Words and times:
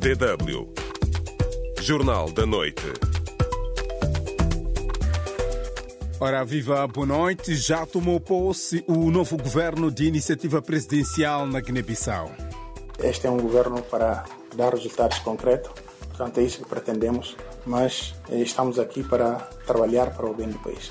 DW. 0.00 0.66
Jornal 1.82 2.32
da 2.32 2.46
Noite. 2.46 2.86
Ora, 6.18 6.42
viva, 6.42 6.86
boa 6.86 7.06
noite. 7.06 7.54
Já 7.54 7.84
tomou 7.84 8.18
posse 8.18 8.82
o 8.86 9.10
novo 9.10 9.36
governo 9.36 9.90
de 9.90 10.06
iniciativa 10.06 10.62
presidencial 10.62 11.46
na 11.46 11.60
Guiné-Bissau. 11.60 12.30
Este 12.98 13.26
é 13.26 13.30
um 13.30 13.36
governo 13.36 13.82
para 13.82 14.24
dar 14.56 14.72
resultados 14.72 15.18
concretos, 15.18 15.70
portanto 16.08 16.38
é 16.38 16.44
isso 16.44 16.62
que 16.62 16.68
pretendemos, 16.70 17.36
mas 17.66 18.14
estamos 18.30 18.78
aqui 18.78 19.04
para 19.04 19.34
trabalhar 19.66 20.16
para 20.16 20.24
o 20.24 20.32
bem 20.32 20.48
do 20.48 20.58
país. 20.60 20.90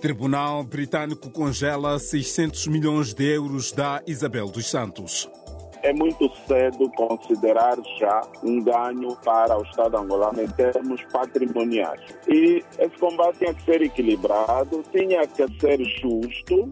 Tribunal 0.00 0.62
Britânico 0.62 1.30
congela 1.30 1.98
600 1.98 2.68
milhões 2.68 3.12
de 3.12 3.24
euros 3.24 3.72
da 3.72 4.00
Isabel 4.06 4.46
dos 4.46 4.70
Santos. 4.70 5.28
É 5.86 5.92
muito 5.92 6.28
cedo 6.48 6.90
considerar 6.96 7.76
já 7.96 8.20
um 8.42 8.60
ganho 8.60 9.16
para 9.24 9.56
o 9.56 9.62
Estado 9.62 9.96
angolano 9.96 10.42
em 10.42 10.48
termos 10.48 11.00
patrimoniais. 11.12 12.00
E 12.26 12.64
esse 12.76 12.98
combate 12.98 13.38
tinha 13.38 13.54
que 13.54 13.62
ser 13.62 13.82
equilibrado, 13.82 14.82
tinha 14.90 15.24
que 15.28 15.46
ser 15.60 15.78
justo, 15.84 16.68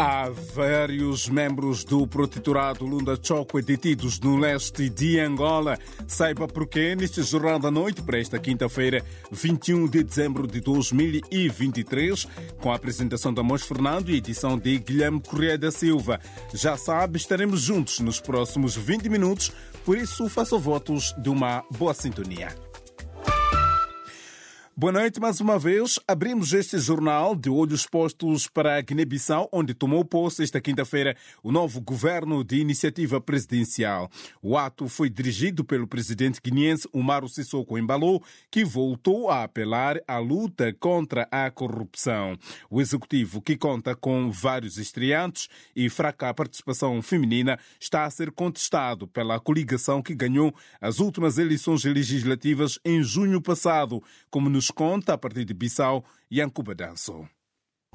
Há 0.00 0.30
vários 0.54 1.28
membros 1.28 1.82
do 1.82 2.06
protetorado 2.06 2.86
Lunda 2.86 3.18
Chokwe 3.20 3.60
detidos 3.60 4.20
no 4.20 4.36
leste 4.36 4.88
de 4.88 5.18
Angola. 5.18 5.76
Saiba 6.06 6.46
porquê 6.46 6.94
neste 6.94 7.20
Jornal 7.24 7.58
da 7.58 7.68
Noite 7.68 8.00
para 8.00 8.20
esta 8.20 8.38
quinta-feira, 8.38 9.04
21 9.32 9.88
de 9.88 10.04
dezembro 10.04 10.46
de 10.46 10.60
2023, 10.60 12.28
com 12.60 12.70
a 12.70 12.76
apresentação 12.76 13.34
da 13.34 13.42
Mons 13.42 13.64
Fernando 13.64 14.10
e 14.10 14.18
edição 14.18 14.56
de 14.56 14.78
Guilherme 14.78 15.20
Correia 15.20 15.58
da 15.58 15.72
Silva. 15.72 16.20
Já 16.54 16.76
sabe, 16.76 17.16
estaremos 17.16 17.60
juntos 17.60 17.98
nos 17.98 18.20
próximos 18.20 18.76
20 18.76 19.08
minutos, 19.08 19.50
por 19.84 19.98
isso 19.98 20.28
faça 20.28 20.56
votos 20.56 21.12
de 21.18 21.28
uma 21.28 21.64
boa 21.76 21.92
sintonia. 21.92 22.67
Boa 24.80 24.92
noite 24.92 25.18
mais 25.18 25.40
uma 25.40 25.58
vez. 25.58 25.98
Abrimos 26.06 26.52
este 26.52 26.78
jornal 26.78 27.34
de 27.34 27.50
olhos 27.50 27.84
postos 27.84 28.46
para 28.46 28.76
a 28.76 28.80
Guiné-Bissau, 28.80 29.48
onde 29.52 29.74
tomou 29.74 30.04
posse 30.04 30.44
esta 30.44 30.60
quinta-feira 30.60 31.16
o 31.42 31.50
novo 31.50 31.80
governo 31.80 32.44
de 32.44 32.60
iniciativa 32.60 33.20
presidencial. 33.20 34.08
O 34.40 34.56
ato 34.56 34.86
foi 34.86 35.10
dirigido 35.10 35.64
pelo 35.64 35.88
presidente 35.88 36.40
guineense 36.40 36.88
Umaru 36.92 37.28
Sissoko 37.28 37.76
Embalo, 37.76 38.22
que 38.52 38.64
voltou 38.64 39.28
a 39.28 39.42
apelar 39.42 40.00
à 40.06 40.18
luta 40.18 40.72
contra 40.78 41.26
a 41.28 41.50
corrupção. 41.50 42.38
O 42.70 42.80
executivo, 42.80 43.42
que 43.42 43.56
conta 43.56 43.96
com 43.96 44.30
vários 44.30 44.78
estreantes 44.78 45.48
e 45.74 45.90
fraca 45.90 46.32
participação 46.32 47.02
feminina, 47.02 47.58
está 47.80 48.04
a 48.04 48.10
ser 48.10 48.30
contestado 48.30 49.08
pela 49.08 49.40
coligação 49.40 50.00
que 50.00 50.14
ganhou 50.14 50.54
as 50.80 51.00
últimas 51.00 51.36
eleições 51.36 51.82
legislativas 51.82 52.78
em 52.84 53.02
junho 53.02 53.42
passado, 53.42 54.00
como 54.30 54.48
nos 54.48 54.67
conta 54.70 55.14
a 55.14 55.18
partir 55.18 55.44
de 55.44 55.54
Bissau, 55.54 56.04
Yankuba 56.30 56.74
Danso. 56.74 57.26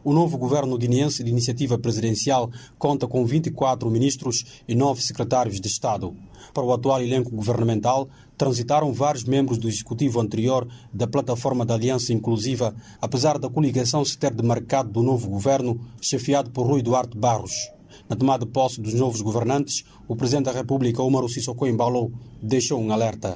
O 0.05 0.11
novo 0.11 0.37
governo 0.37 0.77
guineense 0.77 1.23
de 1.23 1.29
iniciativa 1.29 1.77
presidencial 1.77 2.51
conta 2.77 3.07
com 3.07 3.25
24 3.25 3.89
ministros 3.89 4.61
e 4.67 4.75
9 4.75 5.01
secretários 5.01 5.61
de 5.61 5.67
Estado. 5.69 6.13
Para 6.53 6.63
o 6.63 6.73
atual 6.73 7.01
elenco 7.01 7.29
governamental, 7.29 8.09
transitaram 8.37 8.91
vários 8.91 9.23
membros 9.23 9.57
do 9.57 9.69
executivo 9.69 10.19
anterior 10.19 10.67
da 10.93 11.07
plataforma 11.07 11.65
da 11.65 11.75
Aliança 11.75 12.11
Inclusiva, 12.11 12.75
apesar 12.99 13.39
da 13.39 13.49
coligação 13.49 14.03
se 14.03 14.17
ter 14.17 14.33
demarcado 14.33 14.91
do 14.91 15.01
novo 15.01 15.29
governo, 15.29 15.79
chefiado 16.01 16.51
por 16.51 16.67
Rui 16.67 16.81
Duarte 16.81 17.17
Barros. 17.17 17.72
Na 18.09 18.15
tomada 18.15 18.45
de 18.45 18.51
posse 18.51 18.81
dos 18.81 18.93
novos 18.93 19.21
governantes, 19.21 19.83
o 20.07 20.15
Presidente 20.15 20.45
da 20.45 20.51
República, 20.51 21.01
Omar 21.01 21.27
Sissoko 21.27 21.65
Embalo, 21.65 22.11
deixou 22.41 22.79
um 22.79 22.91
alerta. 22.91 23.35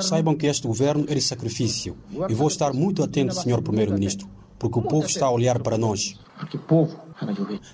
Saibam 0.00 0.36
que 0.36 0.46
este 0.46 0.66
governo 0.66 1.04
é 1.08 1.14
de 1.14 1.22
sacrifício 1.22 1.96
e 2.28 2.34
vou 2.34 2.48
estar 2.48 2.72
muito 2.72 3.02
atento, 3.02 3.34
Sr. 3.34 3.62
Primeiro-Ministro, 3.62 4.28
porque 4.58 4.78
o 4.78 4.82
povo 4.82 5.06
está 5.06 5.26
a 5.26 5.30
olhar 5.30 5.60
para 5.60 5.78
nós. 5.78 6.18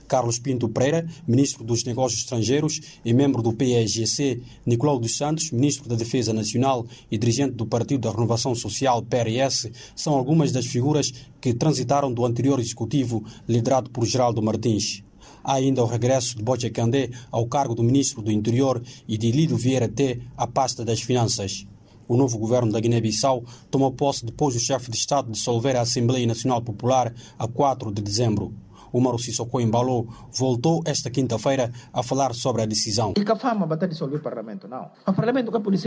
Carlos 0.08 0.38
Pinto 0.38 0.68
Pereira, 0.68 1.06
Ministro 1.26 1.64
dos 1.64 1.84
Negócios 1.84 2.20
Estrangeiros 2.20 2.80
e 3.04 3.12
membro 3.12 3.42
do 3.42 3.52
PEGC, 3.52 4.42
Nicolau 4.64 4.98
dos 4.98 5.16
Santos, 5.16 5.50
Ministro 5.50 5.88
da 5.88 5.96
Defesa 5.96 6.32
Nacional 6.32 6.86
e 7.10 7.18
dirigente 7.18 7.52
do 7.52 7.66
Partido 7.66 8.02
da 8.02 8.10
Renovação 8.10 8.54
Social, 8.54 9.02
PRS, 9.02 9.70
são 9.94 10.14
algumas 10.14 10.50
das 10.50 10.66
figuras 10.66 11.12
que 11.40 11.52
transitaram 11.52 12.12
do 12.12 12.24
anterior 12.24 12.58
executivo 12.58 13.22
liderado 13.46 13.90
por 13.90 14.06
Geraldo 14.06 14.42
Martins. 14.42 15.03
Há 15.44 15.54
ainda 15.54 15.82
o 15.82 15.86
regresso 15.86 16.36
de 16.36 16.70
Candé 16.70 17.10
ao 17.30 17.46
cargo 17.46 17.74
do 17.74 17.82
Ministro 17.82 18.22
do 18.22 18.32
Interior 18.32 18.82
e 19.06 19.18
de 19.18 19.30
Lido 19.30 19.58
Vieira 19.58 19.86
T 19.86 20.22
à 20.38 20.46
pasta 20.46 20.84
das 20.84 21.02
Finanças. 21.02 21.66
O 22.08 22.16
novo 22.16 22.38
governo 22.38 22.72
da 22.72 22.80
Guiné-Bissau 22.80 23.44
tomou 23.70 23.92
posse 23.92 24.24
depois 24.24 24.54
do 24.54 24.60
chefe 24.60 24.90
de 24.90 24.96
Estado 24.96 25.30
dissolver 25.30 25.76
a 25.76 25.82
Assembleia 25.82 26.26
Nacional 26.26 26.62
Popular 26.62 27.12
a 27.38 27.46
4 27.46 27.92
de 27.92 28.00
dezembro. 28.00 28.54
Umaru 28.90 29.18
Sissoko 29.18 29.60
Embalo 29.60 30.06
voltou 30.32 30.80
esta 30.86 31.10
quinta-feira 31.10 31.72
a 31.92 32.02
falar 32.02 32.32
sobre 32.32 32.62
a 32.62 32.66
decisão. 32.66 33.12
E 33.16 33.24
que 33.24 33.32
a 33.32 33.36
fama 33.36 33.66
bater 33.66 33.88
dissolver 33.88 34.20
o 34.20 34.22
Parlamento, 34.22 34.68
não. 34.68 34.90
O 35.06 35.12
Parlamento 35.12 35.50
que 35.50 35.60
pode 35.60 35.78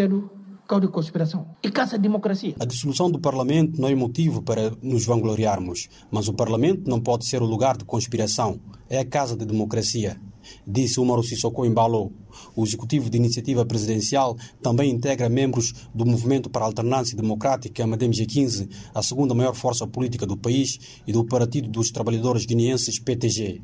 ser 0.67 0.81
de 0.81 0.87
conspiração 0.87 1.47
e 1.63 1.71
caça 1.71 1.95
a 1.95 1.99
democracia. 1.99 2.55
A 2.59 2.65
dissolução 2.65 3.09
do 3.09 3.19
Parlamento 3.19 3.79
não 3.79 3.87
é 3.87 3.95
motivo 3.95 4.41
para 4.41 4.71
nos 4.81 5.05
vangloriarmos, 5.05 5.87
mas 6.11 6.27
o 6.27 6.33
Parlamento 6.33 6.89
não 6.89 6.99
pode 6.99 7.25
ser 7.27 7.41
o 7.41 7.45
lugar 7.45 7.77
de 7.77 7.85
conspiração. 7.85 8.59
É 8.89 8.99
a 8.99 9.05
casa 9.05 9.35
da 9.35 9.45
de 9.45 9.45
democracia. 9.45 10.19
Disse 10.65 10.99
Umaru 10.99 11.23
Sissoko 11.23 11.65
Embalo. 11.65 12.11
O 12.55 12.63
Executivo 12.63 13.09
de 13.09 13.17
Iniciativa 13.17 13.65
Presidencial 13.65 14.37
também 14.61 14.91
integra 14.91 15.29
membros 15.29 15.73
do 15.93 16.05
Movimento 16.05 16.49
para 16.49 16.63
a 16.63 16.67
Alternância 16.67 17.15
Democrática, 17.15 17.83
Amadem 17.83 18.11
G15, 18.11 18.69
a 18.93 19.01
segunda 19.01 19.33
maior 19.33 19.55
força 19.55 19.87
política 19.87 20.25
do 20.25 20.37
país, 20.37 20.79
e 21.05 21.11
do 21.11 21.25
Partido 21.25 21.69
dos 21.69 21.91
Trabalhadores 21.91 22.45
Guineenses, 22.45 22.99
PTG. 22.99 23.61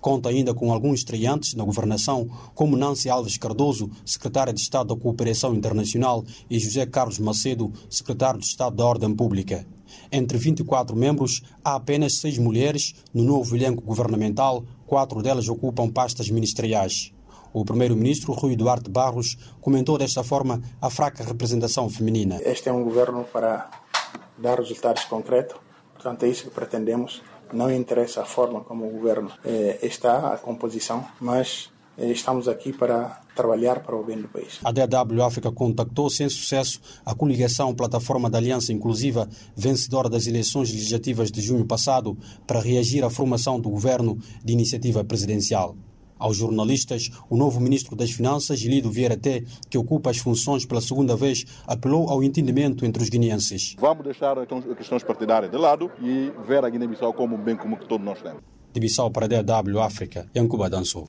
Conta 0.00 0.28
ainda 0.28 0.54
com 0.54 0.72
alguns 0.72 1.00
estreantes 1.00 1.54
na 1.54 1.64
governação, 1.64 2.28
como 2.54 2.76
Nancy 2.76 3.08
Alves 3.08 3.36
Cardoso, 3.36 3.90
secretária 4.04 4.52
de 4.52 4.60
Estado 4.60 4.94
da 4.94 5.00
Cooperação 5.00 5.54
Internacional, 5.54 6.24
e 6.48 6.58
José 6.58 6.86
Carlos 6.86 7.18
Macedo, 7.18 7.72
secretário 7.90 8.40
de 8.40 8.46
Estado 8.46 8.76
da 8.76 8.86
Ordem 8.86 9.14
Pública. 9.14 9.66
Entre 10.10 10.38
24 10.38 10.96
membros, 10.96 11.42
há 11.64 11.74
apenas 11.74 12.18
seis 12.20 12.38
mulheres 12.38 12.94
no 13.12 13.22
novo 13.22 13.56
elenco 13.56 13.82
governamental, 13.82 14.64
quatro 14.86 15.22
delas 15.22 15.48
ocupam 15.48 15.90
pastas 15.90 16.30
ministeriais. 16.30 17.12
O 17.52 17.64
primeiro-ministro 17.64 18.32
Rui 18.32 18.54
Duarte 18.54 18.90
Barros 18.90 19.36
comentou 19.60 19.96
desta 19.96 20.22
forma 20.22 20.60
a 20.80 20.90
fraca 20.90 21.24
representação 21.24 21.88
feminina. 21.88 22.38
Este 22.42 22.68
é 22.68 22.72
um 22.72 22.84
governo 22.84 23.24
para 23.24 23.70
dar 24.36 24.58
resultados 24.58 25.04
concretos, 25.04 25.56
portanto 25.94 26.24
é 26.24 26.28
isso 26.28 26.44
que 26.44 26.50
pretendemos 26.50 27.22
não 27.52 27.70
interessa 27.70 28.22
a 28.22 28.24
forma 28.24 28.60
como 28.60 28.86
o 28.86 28.90
governo 28.90 29.30
eh, 29.44 29.78
está, 29.82 30.34
a 30.34 30.36
composição, 30.36 31.06
mas 31.20 31.70
estamos 31.98 32.48
aqui 32.48 32.72
para 32.72 33.20
trabalhar 33.34 33.80
para 33.80 33.96
o 33.96 34.04
bem 34.04 34.20
do 34.20 34.28
país. 34.28 34.58
A 34.64 34.72
DW 34.72 35.22
África 35.22 35.50
contactou 35.52 36.08
sem 36.10 36.28
sucesso 36.28 36.80
a 37.04 37.14
coligação 37.14 37.74
Plataforma 37.74 38.30
da 38.30 38.38
Aliança 38.38 38.72
Inclusiva, 38.72 39.28
vencedora 39.54 40.08
das 40.08 40.26
eleições 40.26 40.72
legislativas 40.72 41.30
de 41.30 41.40
junho 41.40 41.64
passado, 41.64 42.16
para 42.46 42.60
reagir 42.60 43.04
à 43.04 43.10
formação 43.10 43.60
do 43.60 43.70
governo 43.70 44.18
de 44.44 44.52
iniciativa 44.52 45.04
presidencial. 45.04 45.76
Aos 46.18 46.38
jornalistas, 46.38 47.10
o 47.28 47.36
novo 47.36 47.60
ministro 47.60 47.94
das 47.94 48.10
Finanças, 48.10 48.60
Lido 48.60 48.90
Vieira 48.90 49.16
T, 49.16 49.44
que 49.68 49.76
ocupa 49.76 50.10
as 50.10 50.16
funções 50.16 50.64
pela 50.64 50.80
segunda 50.80 51.14
vez, 51.14 51.44
apelou 51.66 52.08
ao 52.08 52.22
entendimento 52.22 52.86
entre 52.86 53.02
os 53.02 53.10
guineenses. 53.10 53.76
Vamos 53.78 54.02
deixar 54.02 54.38
as 54.38 54.46
questões 54.76 55.04
partidárias 55.04 55.50
de 55.50 55.58
lado 55.58 55.90
e 56.00 56.32
ver 56.46 56.64
a 56.64 56.70
Guiné-Bissau 56.70 57.12
como 57.12 57.36
um 57.36 57.42
bem 57.42 57.56
comum 57.56 57.76
que 57.76 57.86
todos 57.86 58.04
nós 58.04 58.20
temos. 58.22 58.40
De 58.72 58.80
Bissau 58.80 59.10
para 59.10 59.26
a 59.26 59.42
DW 59.42 59.78
África, 59.80 60.26
Yankuba 60.34 60.70
Dançou. 60.70 61.06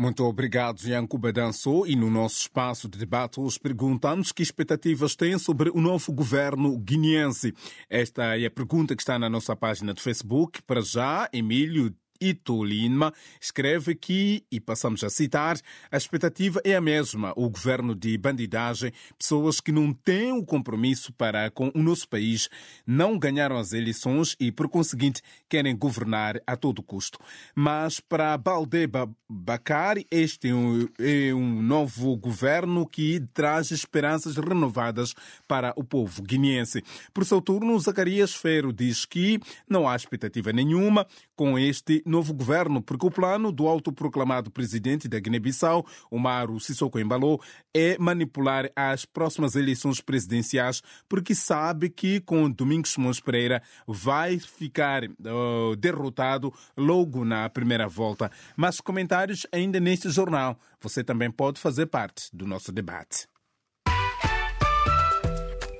Muito 0.00 0.22
obrigado, 0.22 0.80
Yankuba 0.86 1.32
Dançou. 1.32 1.84
E 1.84 1.96
no 1.96 2.08
nosso 2.08 2.42
espaço 2.42 2.88
de 2.88 2.96
debate, 2.96 3.40
hoje 3.40 3.58
perguntamos 3.58 4.30
que 4.30 4.44
expectativas 4.44 5.16
têm 5.16 5.36
sobre 5.38 5.70
o 5.70 5.80
novo 5.80 6.12
governo 6.12 6.78
guineense. 6.78 7.52
Esta 7.90 8.38
é 8.38 8.46
a 8.46 8.50
pergunta 8.50 8.94
que 8.94 9.02
está 9.02 9.18
na 9.18 9.28
nossa 9.28 9.56
página 9.56 9.92
do 9.92 10.00
Facebook. 10.00 10.62
Para 10.62 10.82
já, 10.82 11.28
Emílio 11.32 11.92
Ito 12.20 12.64
Lima 12.64 13.12
escreve 13.40 13.94
que, 13.94 14.44
e 14.50 14.60
passamos 14.60 15.04
a 15.04 15.10
citar, 15.10 15.56
a 15.90 15.96
expectativa 15.96 16.60
é 16.64 16.74
a 16.74 16.80
mesma. 16.80 17.32
O 17.36 17.48
governo 17.48 17.94
de 17.94 18.16
bandidagem, 18.18 18.92
pessoas 19.18 19.60
que 19.60 19.72
não 19.72 19.92
têm 19.92 20.32
o 20.32 20.44
compromisso 20.44 21.12
para 21.12 21.50
com 21.50 21.70
o 21.74 21.82
nosso 21.82 22.08
país, 22.08 22.48
não 22.86 23.18
ganharam 23.18 23.56
as 23.56 23.72
eleições 23.72 24.36
e, 24.40 24.50
por 24.50 24.68
conseguinte, 24.68 25.22
querem 25.48 25.76
governar 25.76 26.40
a 26.46 26.56
todo 26.56 26.82
custo. 26.82 27.18
Mas 27.54 28.00
para 28.00 28.36
Baldeba 28.36 29.08
Bakari, 29.28 30.06
este 30.10 30.48
é 30.48 30.54
um, 30.54 30.88
é 30.98 31.34
um 31.34 31.62
novo 31.62 32.16
governo 32.16 32.86
que 32.86 33.20
traz 33.32 33.70
esperanças 33.70 34.36
renovadas 34.36 35.14
para 35.46 35.72
o 35.76 35.84
povo 35.84 36.22
guineense. 36.22 36.82
Por 37.12 37.24
seu 37.24 37.40
turno, 37.40 37.78
Zacarias 37.78 38.34
Ferro 38.34 38.72
diz 38.72 39.04
que 39.04 39.38
não 39.68 39.88
há 39.88 39.94
expectativa 39.94 40.52
nenhuma 40.52 41.06
com 41.36 41.58
este 41.58 42.02
novo 42.08 42.32
governo, 42.32 42.82
porque 42.82 43.06
o 43.06 43.10
plano 43.10 43.52
do 43.52 43.68
autoproclamado 43.68 44.50
presidente 44.50 45.08
da 45.08 45.18
Guiné-Bissau, 45.18 45.86
Umaru 46.10 46.58
Sissoko 46.58 46.98
Embalo, 46.98 47.40
é 47.74 47.96
manipular 47.98 48.70
as 48.74 49.04
próximas 49.04 49.54
eleições 49.54 50.00
presidenciais, 50.00 50.82
porque 51.08 51.34
sabe 51.34 51.90
que 51.90 52.20
com 52.20 52.50
Domingos 52.50 52.92
Simões 52.92 53.20
Pereira 53.20 53.62
vai 53.86 54.38
ficar 54.38 55.04
uh, 55.04 55.76
derrotado 55.76 56.52
logo 56.76 57.24
na 57.24 57.48
primeira 57.48 57.86
volta. 57.86 58.30
Mas 58.56 58.80
comentários 58.80 59.46
ainda 59.52 59.78
neste 59.78 60.10
jornal. 60.10 60.58
Você 60.80 61.04
também 61.04 61.30
pode 61.30 61.60
fazer 61.60 61.86
parte 61.86 62.28
do 62.32 62.46
nosso 62.46 62.72
debate. 62.72 63.28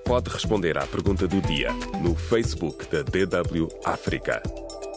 Pode 0.05 0.31
responder 0.31 0.79
à 0.79 0.87
pergunta 0.87 1.29
do 1.29 1.39
dia 1.43 1.71
no 2.03 2.15
Facebook 2.15 2.87
da 2.91 3.03
DW 3.03 3.69
África. 3.85 4.43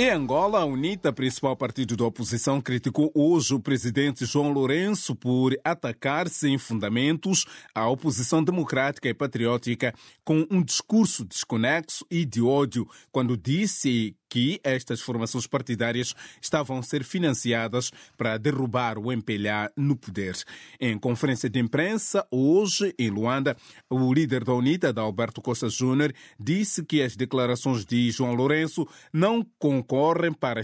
Em 0.00 0.10
Angola, 0.10 0.60
a 0.60 0.64
UNITA, 0.64 1.12
principal 1.12 1.56
partido 1.56 1.96
da 1.96 2.04
oposição, 2.04 2.60
criticou 2.60 3.10
hoje 3.16 3.52
o 3.52 3.58
presidente 3.58 4.24
João 4.24 4.52
Lourenço 4.52 5.12
por 5.12 5.58
atacar 5.64 6.28
sem 6.28 6.56
fundamentos 6.56 7.44
a 7.74 7.88
oposição 7.88 8.44
democrática 8.44 9.08
e 9.08 9.12
patriótica 9.12 9.92
com 10.24 10.46
um 10.52 10.62
discurso 10.62 11.24
desconexo 11.24 12.06
e 12.08 12.24
de 12.24 12.40
ódio, 12.40 12.88
quando 13.10 13.36
disse 13.36 14.14
que 14.28 14.60
estas 14.62 15.00
formações 15.00 15.46
partidárias 15.46 16.14
estavam 16.40 16.78
a 16.78 16.82
ser 16.82 17.04
financiadas 17.04 17.90
para 18.16 18.36
derrubar 18.36 18.98
o 18.98 19.12
MPLA 19.12 19.70
no 19.76 19.96
poder. 19.96 20.36
Em 20.80 20.98
conferência 20.98 21.48
de 21.48 21.58
imprensa, 21.58 22.26
hoje, 22.30 22.94
em 22.98 23.10
Luanda, 23.10 23.56
o 23.88 24.12
líder 24.12 24.44
da 24.44 24.52
UNITA, 24.52 24.92
Alberto 25.00 25.40
Costa 25.40 25.68
Júnior, 25.68 26.12
disse 26.38 26.84
que 26.84 27.02
as 27.02 27.16
declarações 27.16 27.84
de 27.84 28.10
João 28.10 28.34
Lourenço 28.34 28.86
não 29.12 29.46
concorrem 29.58 30.32
para 30.32 30.60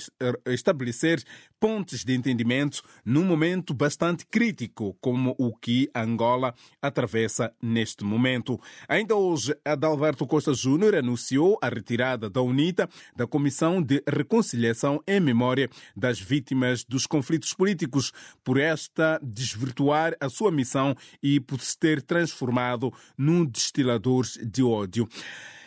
estabelecer 0.47 1.23
pontes 1.59 2.05
de 2.05 2.15
entendimento 2.15 2.83
num 3.05 3.25
momento 3.25 3.73
bastante 3.73 4.27
crítico 4.27 4.95
como 5.01 5.35
o 5.39 5.57
que 5.57 5.89
Angola 5.95 6.55
atravessa 6.83 7.55
neste 7.63 8.05
momento. 8.05 8.61
Ainda 8.87 9.17
hoje, 9.17 9.57
Adalberto 9.65 10.27
Costa 10.27 10.53
Júnior 10.53 10.95
anunciou 10.95 11.59
a 11.63 11.69
retirada 11.71 12.29
da 12.29 12.43
UNITA 12.43 12.87
da 13.17 13.27
Comissão 13.27 13.54
de 13.83 14.03
Reconciliação 14.07 15.01
em 15.07 15.21
memória 15.21 15.71
das 15.97 16.19
vítimas 16.19 16.85
dos 16.85 17.07
conflitos 17.07 17.55
políticos, 17.55 18.13
por 18.43 18.59
esta 18.59 19.21
desvirtuar 19.23 20.17
a 20.21 20.29
sua 20.29 20.51
missão 20.51 20.97
e 21.23 21.39
por 21.39 21.61
se 21.61 21.79
ter 21.79 22.03
transformado 22.03 22.93
num 23.17 23.45
destilador 23.45 24.25
de 24.43 24.63
ódio. 24.63 25.09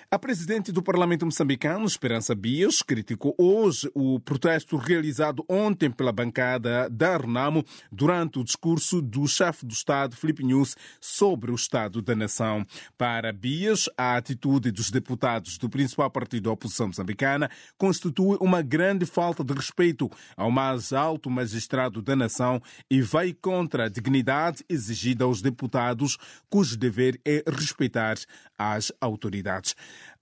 A 0.09 0.17
presidente 0.17 0.71
do 0.71 0.81
Parlamento 0.81 1.25
moçambicano, 1.25 1.85
Esperança 1.85 2.33
Bias, 2.33 2.81
criticou 2.81 3.35
hoje 3.37 3.91
o 3.93 4.21
protesto 4.21 4.77
realizado 4.77 5.43
ontem 5.49 5.91
pela 5.91 6.13
bancada 6.13 6.89
da 6.89 7.17
Renamo 7.17 7.61
durante 7.91 8.39
o 8.39 8.43
discurso 8.45 9.01
do 9.01 9.27
chefe 9.27 9.65
do 9.65 9.73
Estado, 9.73 10.15
Filipe 10.15 10.45
Nunes, 10.45 10.77
sobre 11.01 11.51
o 11.51 11.55
estado 11.55 12.01
da 12.01 12.15
nação. 12.15 12.65
Para 12.97 13.33
Bias, 13.33 13.89
a 13.97 14.15
atitude 14.15 14.71
dos 14.71 14.89
deputados 14.89 15.57
do 15.57 15.69
principal 15.69 16.09
partido 16.09 16.43
da 16.43 16.51
oposição 16.51 16.87
moçambicana 16.87 17.51
constitui 17.77 18.37
uma 18.39 18.61
grande 18.61 19.05
falta 19.05 19.43
de 19.43 19.53
respeito 19.53 20.09
ao 20.37 20.49
mais 20.49 20.93
alto 20.93 21.29
magistrado 21.29 22.01
da 22.01 22.15
nação 22.15 22.61
e 22.89 23.01
vai 23.01 23.33
contra 23.33 23.83
a 23.83 23.89
dignidade 23.89 24.63
exigida 24.69 25.25
aos 25.25 25.41
deputados, 25.41 26.17
cujo 26.49 26.77
dever 26.77 27.19
é 27.25 27.43
respeitar 27.45 28.15
as 28.57 28.91
autoridades. 29.01 29.75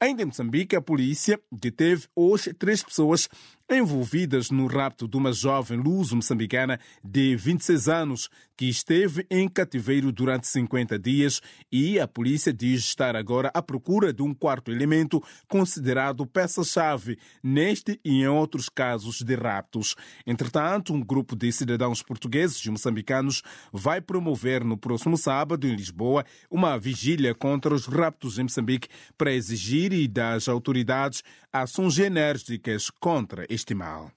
Ainda 0.05 0.21
em 0.21 0.25
Moçambique, 0.25 0.75
a 0.75 0.81
polícia 0.81 1.41
deteve 1.51 2.05
hoje 2.15 2.53
três 2.53 2.83
pessoas 2.83 3.27
envolvidas 3.67 4.51
no 4.51 4.67
rapto 4.67 5.07
de 5.07 5.17
uma 5.17 5.33
jovem 5.33 5.79
luso-moçambicana 5.79 6.79
de 7.03 7.35
26 7.35 7.89
anos 7.89 8.29
que 8.55 8.69
esteve 8.69 9.25
em 9.29 9.49
cativeiro 9.49 10.11
durante 10.11 10.47
50 10.47 10.97
dias 10.99 11.41
e 11.71 11.99
a 11.99 12.07
polícia 12.07 12.53
diz 12.53 12.81
estar 12.81 13.15
agora 13.15 13.51
à 13.53 13.61
procura 13.61 14.13
de 14.13 14.21
um 14.21 14.33
quarto 14.33 14.71
elemento 14.71 15.21
considerado 15.47 16.25
peça-chave 16.25 17.17
neste 17.43 17.99
e 18.05 18.21
em 18.21 18.27
outros 18.27 18.69
casos 18.69 19.21
de 19.21 19.35
raptos. 19.35 19.95
Entretanto, 20.25 20.93
um 20.93 21.01
grupo 21.01 21.35
de 21.35 21.51
cidadãos 21.51 22.03
portugueses 22.03 22.63
e 22.63 22.69
moçambicanos 22.69 23.41
vai 23.73 23.99
promover 23.99 24.63
no 24.63 24.77
próximo 24.77 25.17
sábado 25.17 25.67
em 25.67 25.75
Lisboa 25.75 26.23
uma 26.49 26.77
vigília 26.77 27.33
contra 27.33 27.73
os 27.73 27.87
raptos 27.87 28.37
em 28.37 28.43
Moçambique 28.43 28.87
para 29.17 29.33
exigir 29.33 29.91
das 30.07 30.47
autoridades 30.47 31.23
ações 31.51 31.97
enérgicas 31.97 32.91
contra 32.99 33.45
este 33.49 33.73
mal. 33.73 34.11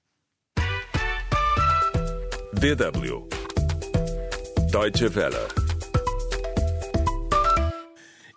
DW 2.60 3.28
Deutsche 4.72 5.08
Welle 5.08 5.67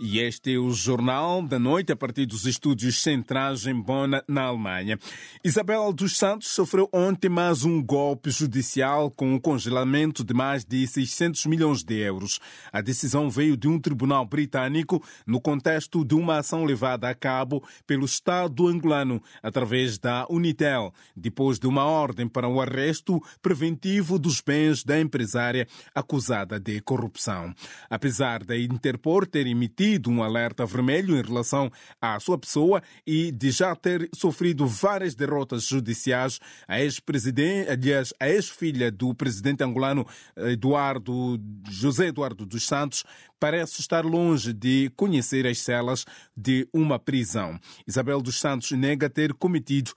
e 0.02 0.18
este 0.20 0.56
é 0.56 0.58
o 0.58 0.72
Jornal 0.72 1.44
da 1.44 1.60
Noite 1.60 1.92
a 1.92 1.96
partir 1.96 2.26
dos 2.26 2.48
estúdios 2.48 3.04
centrais 3.04 3.68
em 3.68 3.80
Bonn, 3.80 4.20
na 4.28 4.42
Alemanha. 4.42 4.98
Isabel 5.44 5.94
dos 5.94 6.18
Santos 6.18 6.48
sofreu 6.48 6.90
ontem 6.92 7.30
mais 7.30 7.64
um 7.64 7.82
golpe 7.84 8.32
judicial 8.32 9.12
com 9.12 9.32
o 9.32 9.36
um 9.36 9.40
congelamento 9.40 10.24
de 10.24 10.34
mais 10.34 10.66
de 10.66 10.88
600 10.88 11.46
milhões 11.46 11.84
de 11.84 12.00
euros. 12.00 12.40
A 12.74 12.82
decisão 12.82 13.30
veio 13.30 13.56
de 13.56 13.68
um 13.68 13.80
tribunal 13.80 14.26
britânico 14.26 15.04
no 15.26 15.40
contexto 15.40 16.04
de 16.04 16.16
uma 16.16 16.40
ação 16.40 16.66
levada 16.66 17.08
a 17.08 17.14
cabo 17.14 17.64
pelo 17.86 18.06
Estado 18.06 18.68
angolano 18.68 19.22
através 19.44 20.00
da 20.00 20.26
Unitel, 20.32 20.92
depois 21.16 21.60
de 21.60 21.68
uma 21.68 21.86
ordem 21.86 22.28
para 22.28 22.48
o 22.48 22.60
arresto 22.60 23.22
preventivo 23.40 24.18
dos 24.18 24.42
bens 24.42 24.84
da 24.84 25.00
empresária 25.00 25.68
acusada 25.94 26.60
de 26.60 26.82
corrupção. 26.82 27.54
Apesar 27.88 28.44
da 28.44 28.58
Interpol 28.58 29.28
ter 29.28 29.46
emitido 29.46 29.91
recebido 29.92 30.10
um 30.10 30.24
alerta 30.24 30.66
vermelho 30.66 31.18
em 31.18 31.22
relação 31.22 31.72
à 32.00 32.20
sua 32.20 32.38
pessoa 32.38 32.82
e 33.06 33.32
de 33.32 33.52
já 33.52 33.76
ter 33.76 34.10
sofrido 34.16 34.66
várias 34.66 35.16
derrotas 35.16 35.66
judiciais. 35.66 36.40
A 36.68 36.80
ex-presidente, 36.80 37.70
aliás, 37.70 38.14
a 38.20 38.30
ex-filha 38.30 38.92
do 38.92 39.14
presidente 39.14 39.64
angolano 39.64 40.06
Eduardo 40.38 41.40
José 41.70 42.08
Eduardo 42.08 42.46
dos 42.46 42.66
Santos 42.66 43.04
parece 43.40 43.82
estar 43.82 44.06
longe 44.06 44.54
de 44.54 44.92
conhecer 44.96 45.48
as 45.48 45.58
celas 45.58 46.06
de 46.38 46.68
uma 46.72 47.00
prisão. 47.00 47.60
Isabel 47.88 48.22
dos 48.22 48.40
Santos 48.40 48.72
nega 48.72 49.10
ter 49.10 49.34
cometido 49.34 49.92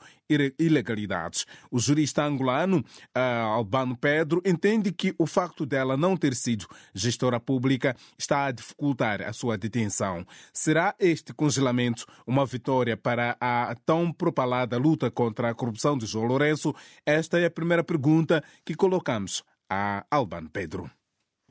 ilegalidades. 0.59 1.47
O 1.71 1.78
jurista 1.78 2.25
angolano 2.25 2.85
Albano 3.14 3.97
Pedro 3.97 4.43
entende 4.45 4.93
que 4.93 5.14
o 5.19 5.26
facto 5.26 5.66
dela 5.66 5.97
não 5.97 6.16
ter 6.16 6.35
sido 6.35 6.66
gestora 6.95 7.38
pública 7.38 7.97
está 8.19 8.47
a 8.47 8.50
dificultar 8.50 9.23
a 9.23 9.33
sua 9.33 9.57
detenção. 9.57 10.26
Será 10.52 10.95
este 10.99 11.33
congelamento 11.33 12.07
uma 12.26 12.47
vitória 12.47 12.97
para 12.97 13.37
a 13.40 13.75
tão 13.85 14.12
propalada 14.12 14.76
luta 14.76 15.11
contra 15.11 15.50
a 15.50 15.54
corrupção 15.54 15.97
de 15.97 16.07
João 16.07 16.26
Lourenço? 16.26 16.75
Esta 17.04 17.38
é 17.38 17.47
a 17.47 17.50
primeira 17.50 17.85
pergunta 17.85 18.43
que 18.64 18.75
colocamos 18.75 19.43
a 19.69 20.04
Albano 20.11 20.49
Pedro. 20.50 20.90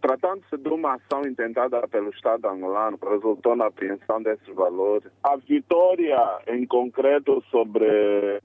Tratando-se 0.04 0.58
de 0.58 0.68
uma 0.68 0.96
ação 0.96 1.22
intentada 1.26 1.88
pelo 1.88 2.10
Estado 2.10 2.46
angolano 2.50 3.00
resultou 3.10 3.56
na 3.56 3.68
apreensão 3.68 4.22
desses 4.22 4.54
valores, 4.54 5.10
a 5.24 5.38
vitória 5.38 6.20
em 6.50 6.66
concreto 6.68 7.42
sobre 7.50 7.88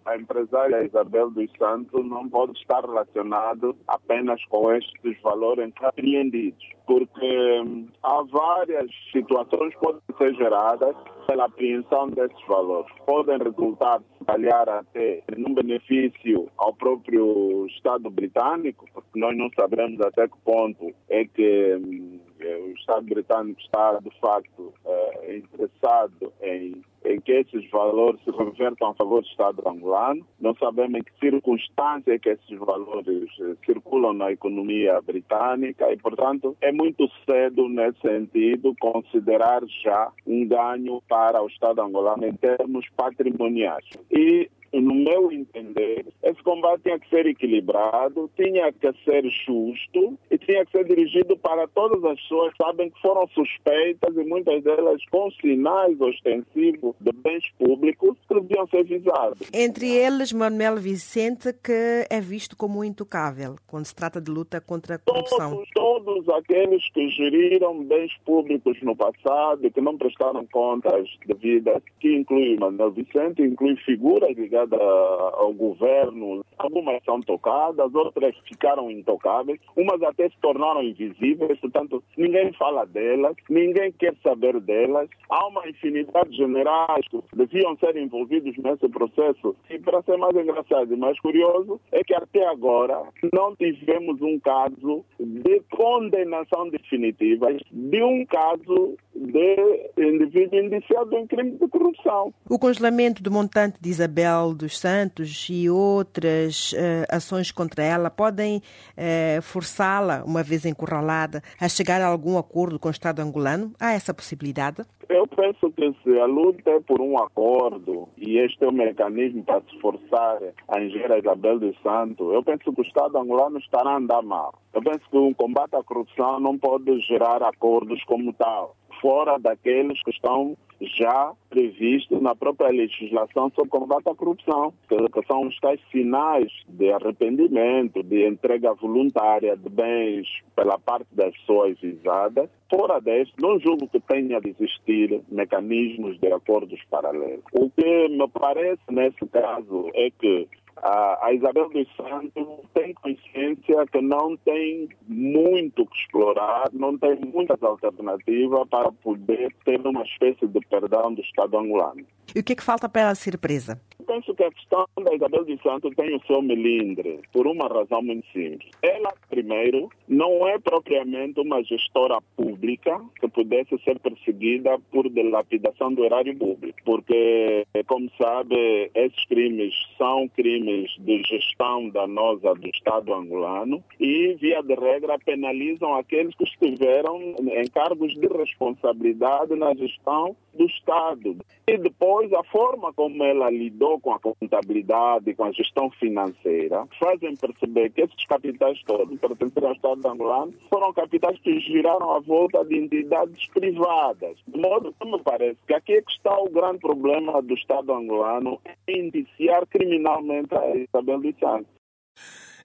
a 0.06 0.16
empresária 0.16 0.84
Isabel 0.84 1.30
dos 1.30 1.50
Santos 1.58 2.06
não 2.06 2.28
pode 2.28 2.56
estar 2.56 2.82
relacionado 2.82 3.76
apenas 3.88 4.40
com 4.44 4.72
estes 4.72 5.20
valores 5.20 5.72
apreendidos, 5.82 6.64
porque 6.86 7.60
hum, 7.66 7.88
há 8.04 8.22
várias 8.30 8.88
situações 9.10 9.74
que 9.74 9.80
podem 9.80 10.00
ser 10.16 10.34
geradas 10.36 10.94
pela 11.28 11.44
apreensão 11.44 12.08
desses 12.08 12.47
valores. 12.47 12.90
Podem 13.04 13.37
resultar, 13.37 14.00
se 14.18 14.25
calhar, 14.25 14.66
até 14.66 15.23
num 15.37 15.52
benefício 15.52 16.49
ao 16.56 16.73
próprio 16.73 17.66
Estado 17.66 18.08
britânico, 18.11 18.87
porque 18.94 19.20
nós 19.20 19.37
não 19.37 19.50
sabemos 19.54 20.00
até 20.00 20.26
que 20.26 20.38
ponto 20.42 20.90
é 21.11 21.26
que 21.26 21.76
hum, 21.76 22.18
o 22.40 22.73
Estado 22.73 23.02
britânico 23.02 23.61
está, 23.61 23.99
de 24.00 24.11
facto, 24.18 24.73
eh, 24.87 25.37
interessado 25.37 26.32
em, 26.40 26.80
em, 27.08 27.20
que 27.20 27.32
esses 27.32 27.68
valores 27.70 28.20
se 28.24 28.30
revertam 28.30 28.90
a 28.90 28.94
favor 28.94 29.22
do 29.22 29.28
Estado 29.28 29.62
angolano. 29.66 30.24
Não 30.40 30.54
sabemos 30.54 31.00
em 31.00 31.02
que 31.02 31.12
circunstância 31.18 32.12
é 32.12 32.18
que 32.18 32.30
esses 32.30 32.58
valores 32.58 33.28
eh, 33.40 33.54
circulam 33.64 34.12
na 34.12 34.32
economia 34.32 35.00
britânica 35.00 35.92
e, 35.92 35.96
portanto, 35.96 36.56
é 36.60 36.72
muito 36.72 37.08
cedo 37.24 37.68
nesse 37.68 38.00
sentido 38.00 38.74
considerar 38.80 39.62
já 39.82 40.10
um 40.26 40.46
ganho 40.46 41.02
para 41.08 41.42
o 41.42 41.48
Estado 41.48 41.80
angolano 41.80 42.26
em 42.26 42.34
termos 42.34 42.86
patrimoniais. 42.96 43.84
E 44.10 44.50
no 44.72 44.94
meu 44.94 45.32
entender, 45.32 46.06
esse 46.22 46.42
combate 46.42 46.82
tinha 46.82 46.98
que 46.98 47.08
ser 47.08 47.26
equilibrado, 47.26 48.30
tinha 48.37 48.72
que 48.72 48.92
ser 49.04 49.25
justo 49.46 50.18
e 50.30 50.38
tinha 50.38 50.64
que 50.66 50.72
ser 50.72 50.84
dirigido 50.84 51.37
para 51.38 51.66
todas 51.68 52.04
as 52.04 52.20
pessoas 52.20 52.52
que 52.52 52.64
sabem 52.64 52.90
que 52.90 53.00
foram 53.00 53.26
suspeitas 53.28 54.16
e 54.16 54.25
muitas 54.25 54.62
delas 54.62 55.02
com 55.10 55.30
sinais 55.32 55.98
ostensivos 56.00 56.94
de 57.00 57.12
bens 57.12 57.44
públicos 57.58 58.16
que 58.28 58.34
deviam 58.34 58.66
ser 58.68 58.84
visados. 58.84 59.38
Entre 59.52 59.88
eles, 59.88 60.32
Manuel 60.32 60.76
Vicente, 60.76 61.52
que 61.52 62.06
é 62.10 62.20
visto 62.20 62.56
como 62.56 62.84
intocável 62.84 63.56
quando 63.66 63.87
se 63.87 63.94
trata 63.94 64.20
de 64.20 64.30
luta 64.30 64.60
contra 64.60 64.96
a 64.96 64.98
corrupção. 64.98 65.50
Todos, 65.50 65.70
todos 65.75 66.28
aqueles 66.30 66.87
que 66.92 67.08
geriram 67.10 67.82
bens 67.84 68.12
públicos 68.25 68.76
no 68.82 68.94
passado 68.94 69.66
e 69.66 69.70
que 69.70 69.80
não 69.80 69.96
prestaram 69.96 70.46
contas 70.46 71.08
devidas, 71.26 71.82
que 72.00 72.14
inclui 72.14 72.56
Manuel 72.56 72.90
Vicente, 72.90 73.42
inclui 73.42 73.76
figuras 73.76 74.37
ligadas 74.37 74.57
ao 74.60 75.52
governo. 75.52 76.44
Algumas 76.58 77.02
são 77.04 77.20
tocadas, 77.20 77.94
outras 77.94 78.34
ficaram 78.48 78.90
intocáveis, 78.90 79.60
umas 79.76 80.02
até 80.02 80.28
se 80.28 80.36
tornaram 80.40 80.82
invisíveis, 80.82 81.58
portanto, 81.60 82.02
ninguém 82.16 82.52
fala 82.54 82.84
delas, 82.84 83.36
ninguém 83.48 83.92
quer 83.92 84.14
saber 84.22 84.58
delas. 84.60 85.08
Há 85.28 85.46
uma 85.46 85.68
infinidade 85.68 86.30
de 86.30 86.36
generais 86.36 87.06
que 87.08 87.20
deviam 87.34 87.76
ser 87.76 87.96
envolvidos 87.96 88.56
nesse 88.58 88.88
processo. 88.88 89.54
E 89.70 89.78
para 89.78 90.02
ser 90.02 90.16
mais 90.16 90.34
engraçado 90.36 90.92
e 90.92 90.96
mais 90.96 91.18
curioso, 91.20 91.80
é 91.92 92.02
que 92.02 92.14
até 92.14 92.46
agora 92.46 93.02
não 93.32 93.54
tivemos 93.54 94.20
um 94.20 94.38
caso 94.40 95.04
de 95.20 95.60
condenação 95.70 96.68
definitiva 96.70 97.48
de 97.70 98.02
um 98.02 98.24
caso 98.26 98.96
de 99.18 99.90
indivíduo 99.98 100.58
indiciado 100.58 101.16
em 101.16 101.26
crime 101.26 101.52
de 101.52 101.68
corrupção. 101.68 102.32
O 102.48 102.58
congelamento 102.58 103.22
do 103.22 103.30
montante 103.30 103.78
de 103.80 103.88
Isabel 103.88 104.54
dos 104.54 104.78
Santos 104.78 105.48
e 105.50 105.68
outras 105.68 106.72
uh, 106.72 107.06
ações 107.10 107.50
contra 107.50 107.82
ela 107.82 108.10
podem 108.10 108.58
uh, 108.58 109.42
forçá-la, 109.42 110.22
uma 110.25 110.42
vez 110.42 110.64
encurralada, 110.64 111.42
a 111.60 111.68
chegar 111.68 112.00
a 112.00 112.06
algum 112.06 112.38
acordo 112.38 112.78
com 112.78 112.88
o 112.88 112.92
Estado 112.92 113.20
angolano? 113.20 113.72
Há 113.80 113.92
essa 113.92 114.14
possibilidade? 114.14 114.84
Eu 115.08 115.26
penso 115.26 115.70
que 115.72 115.90
se 116.02 116.18
a 116.20 116.26
luta 116.26 116.70
é 116.70 116.80
por 116.80 117.00
um 117.00 117.16
acordo 117.16 118.08
e 118.18 118.37
este 118.38 118.62
é 118.62 118.68
o 118.68 118.72
mecanismo 118.72 119.42
para 119.42 119.62
se 119.62 119.80
forçar 119.80 120.38
a 120.68 120.80
engenheira 120.80 121.18
Isabel 121.18 121.58
dos 121.58 121.80
Santos, 121.80 122.30
eu 122.34 122.42
penso 122.42 122.70
que 122.72 122.80
o 122.80 122.84
Estado 122.84 123.16
angolano 123.16 123.58
estará 123.58 123.92
a 123.92 123.96
andar 123.96 124.22
mal. 124.22 124.52
Eu 124.75 124.82
penso 124.82 125.00
que 125.10 125.16
o 125.16 125.34
combate 125.34 125.75
à 125.76 125.82
corrupção 125.82 126.38
não 126.40 126.58
pode 126.58 127.00
gerar 127.00 127.42
acordos 127.42 128.04
como 128.04 128.34
tal 128.34 128.76
fora 129.00 129.38
daqueles 129.38 130.02
que 130.02 130.10
estão 130.10 130.56
já 130.80 131.32
previstos 131.50 132.20
na 132.22 132.34
própria 132.34 132.70
legislação 132.70 133.50
sobre 133.54 133.70
combate 133.70 134.08
à 134.08 134.14
corrupção, 134.14 134.72
que 134.88 135.26
são 135.26 135.46
os 135.46 135.58
tais 135.58 135.80
sinais 135.90 136.52
de 136.68 136.92
arrependimento, 136.92 138.02
de 138.02 138.26
entrega 138.26 138.74
voluntária 138.74 139.56
de 139.56 139.68
bens 139.68 140.28
pela 140.54 140.78
parte 140.78 141.08
das 141.12 141.36
pessoas 141.38 141.78
visadas. 141.80 142.48
Fora 142.70 143.00
deste, 143.00 143.34
não 143.40 143.58
julgo 143.58 143.88
que 143.88 143.98
tenha 144.00 144.40
de 144.40 144.50
existir 144.50 145.20
mecanismos 145.28 146.18
de 146.18 146.32
acordos 146.32 146.80
paralelos. 146.90 147.42
O 147.52 147.70
que 147.70 148.08
me 148.08 148.28
parece 148.28 148.82
nesse 148.90 149.26
caso 149.26 149.90
é 149.94 150.10
que 150.10 150.46
a 150.82 151.32
Isabel 151.32 151.68
dos 151.70 151.88
Santos 151.97 152.47
tem 152.75 152.94
consciência 152.94 153.87
que 153.90 154.00
não 154.00 154.37
tem 154.38 154.88
muito 155.06 155.87
que 155.87 155.97
explorar, 155.99 156.68
não 156.73 156.97
tem 156.99 157.18
muitas 157.32 157.62
alternativas 157.62 158.68
para 158.68 158.92
poder 158.92 159.54
ter 159.64 159.80
uma 159.87 160.02
espécie 160.02 160.47
de 160.47 160.61
perdão 160.66 161.14
do 161.14 161.20
Estado 161.20 161.58
angolano. 161.58 162.04
E 162.35 162.40
o 162.40 162.44
que, 162.44 162.52
é 162.52 162.56
que 162.56 162.62
falta 162.62 162.88
para 162.88 163.02
ela 163.02 163.14
ser 163.14 163.38
presa? 163.38 163.80
Penso 164.08 164.34
que 164.34 164.42
a 164.42 164.50
questão 164.50 164.86
da 165.04 165.14
Isabel 165.14 165.44
de 165.44 165.62
Santos 165.62 165.94
tem 165.94 166.16
o 166.16 166.26
seu 166.26 166.40
melindre, 166.40 167.20
por 167.30 167.46
uma 167.46 167.68
razão 167.68 168.02
muito 168.02 168.26
simples. 168.32 168.70
Ela, 168.82 169.12
primeiro, 169.28 169.90
não 170.08 170.48
é 170.48 170.58
propriamente 170.58 171.38
uma 171.38 171.62
gestora 171.62 172.18
pública 172.34 172.98
que 173.20 173.28
pudesse 173.28 173.78
ser 173.84 173.98
perseguida 174.00 174.78
por 174.90 175.08
dilapidação 175.10 175.92
do 175.92 176.04
erário 176.04 176.34
público, 176.36 176.78
porque, 176.84 177.66
como 177.86 178.10
sabe, 178.16 178.90
esses 178.94 179.24
crimes 179.26 179.74
são 179.98 180.26
crimes 180.28 180.90
de 181.00 181.22
gestão 181.24 181.90
danosa 181.90 182.54
do 182.54 182.68
Estado 182.68 183.12
angolano 183.12 183.84
e, 184.00 184.34
via 184.40 184.62
de 184.62 184.74
regra, 184.74 185.18
penalizam 185.18 185.94
aqueles 185.94 186.34
que 186.34 186.44
estiveram 186.44 187.34
em 187.38 187.66
cargos 187.70 188.14
de 188.14 188.26
responsabilidade 188.26 189.54
na 189.54 189.74
gestão 189.74 190.34
do 190.54 190.64
Estado. 190.64 191.36
E 191.66 191.76
depois, 191.76 192.32
a 192.32 192.42
forma 192.44 192.92
como 192.94 193.22
ela 193.22 193.50
lidou 193.50 193.97
com 194.00 194.12
a 194.12 194.18
contabilidade, 194.18 195.34
com 195.34 195.44
a 195.44 195.52
gestão 195.52 195.90
financeira, 195.90 196.86
fazem 196.98 197.36
perceber 197.36 197.90
que 197.90 198.02
esses 198.02 198.26
capitais 198.26 198.82
todos, 198.84 199.18
pertencentes 199.18 199.64
ao 199.64 199.72
Estado 199.72 200.08
angolano, 200.08 200.54
foram 200.68 200.92
capitais 200.92 201.38
que 201.40 201.60
giraram 201.60 202.12
à 202.12 202.20
volta 202.20 202.64
de 202.64 202.76
entidades 202.76 203.46
privadas. 203.48 204.36
De 204.46 204.58
modo 204.60 204.94
que 204.98 205.10
me 205.10 205.20
parece 205.22 205.58
que 205.66 205.74
aqui 205.74 205.94
é 205.94 206.02
que 206.02 206.12
está 206.12 206.36
o 206.38 206.50
grande 206.50 206.78
problema 206.78 207.40
do 207.42 207.54
Estado 207.54 207.92
angolano 207.92 208.60
em 208.86 209.06
indiciar 209.06 209.66
criminalmente 209.66 210.54
a 210.54 210.76
Isabel 210.76 211.20
dos 211.20 211.38
Santos. 211.38 211.78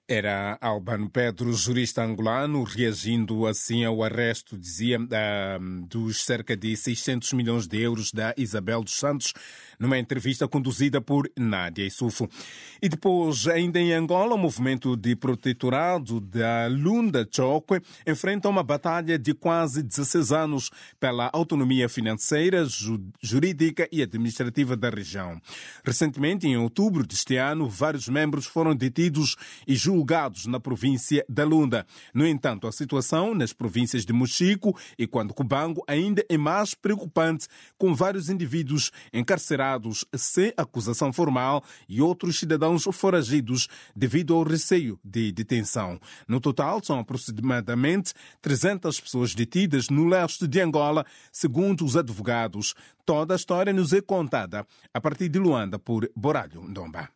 Era 0.05 0.57
Albano 0.59 1.09
Pedro, 1.09 1.53
jurista 1.53 2.03
angolano, 2.03 2.61
reagindo 2.63 3.47
assim 3.47 3.85
ao 3.85 4.03
arresto, 4.03 4.57
dizia, 4.57 4.99
uh, 4.99 5.87
dos 5.87 6.25
cerca 6.25 6.57
de 6.57 6.75
600 6.75 7.31
milhões 7.31 7.67
de 7.67 7.81
euros 7.81 8.11
da 8.11 8.33
Isabel 8.37 8.83
dos 8.83 8.95
Santos, 8.95 9.33
numa 9.79 9.97
entrevista 9.97 10.47
conduzida 10.47 11.01
por 11.01 11.29
Nádia 11.37 11.85
Isufo. 11.85 12.29
E 12.81 12.89
depois, 12.89 13.47
ainda 13.47 13.79
em 13.79 13.93
Angola, 13.93 14.35
o 14.35 14.37
movimento 14.37 14.95
de 14.95 15.15
protetorado 15.15 16.19
da 16.19 16.67
Lunda 16.67 17.27
Chokwe 17.29 17.81
enfrenta 18.05 18.49
uma 18.49 18.61
batalha 18.61 19.17
de 19.17 19.33
quase 19.33 19.81
16 19.81 20.31
anos 20.31 20.69
pela 20.99 21.29
autonomia 21.33 21.87
financeira, 21.87 22.65
jurídica 23.21 23.87
e 23.91 24.01
administrativa 24.01 24.75
da 24.75 24.89
região. 24.89 25.41
Recentemente, 25.83 26.47
em 26.47 26.57
outubro 26.57 27.05
deste 27.05 27.37
ano, 27.37 27.69
vários 27.69 28.07
membros 28.07 28.45
foram 28.45 28.75
detidos 28.75 29.35
e 29.67 29.75
julgados 29.75 30.45
na 30.45 30.59
província 30.59 31.25
da 31.27 31.43
Lunda. 31.43 31.85
No 32.13 32.27
entanto, 32.27 32.67
a 32.67 32.71
situação 32.71 33.33
nas 33.33 33.53
províncias 33.53 34.05
de 34.05 34.13
Mochico 34.13 34.77
e 34.97 35.07
Cubango 35.07 35.83
ainda 35.87 36.23
é 36.29 36.37
mais 36.37 36.73
preocupante, 36.73 37.47
com 37.77 37.95
vários 37.95 38.29
indivíduos 38.29 38.91
encarcerados 39.13 39.62
sem 40.15 40.53
acusação 40.57 41.13
formal 41.13 41.63
e 41.87 42.01
outros 42.01 42.39
cidadãos 42.39 42.83
foragidos 42.91 43.67
devido 43.95 44.33
ao 44.35 44.43
receio 44.43 44.99
de 45.03 45.31
detenção. 45.31 45.99
No 46.27 46.39
total, 46.39 46.83
são 46.83 46.99
aproximadamente 46.99 48.13
300 48.41 48.99
pessoas 48.99 49.33
detidas 49.33 49.89
no 49.89 50.05
leste 50.07 50.47
de 50.47 50.59
Angola, 50.59 51.05
segundo 51.31 51.85
os 51.85 51.95
advogados. 51.95 52.73
Toda 53.05 53.33
a 53.33 53.37
história 53.37 53.73
nos 53.73 53.93
é 53.93 54.01
contada 54.01 54.65
a 54.93 55.01
partir 55.01 55.29
de 55.29 55.39
Luanda 55.39 55.77
por 55.77 56.09
Boralho 56.15 56.63
Ndomba. 56.63 57.09